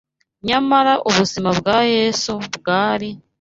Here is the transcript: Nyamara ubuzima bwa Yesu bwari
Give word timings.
Nyamara 0.47 0.93
ubuzima 1.09 1.49
bwa 1.59 1.77
Yesu 1.95 2.31
bwari 2.55 3.09